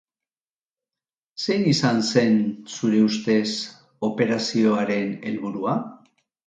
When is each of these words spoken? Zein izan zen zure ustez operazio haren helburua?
Zein 1.43 1.67
izan 1.73 2.01
zen 2.13 2.41
zure 2.79 3.05
ustez 3.11 3.47
operazio 4.13 4.77
haren 4.83 5.17
helburua? 5.31 5.81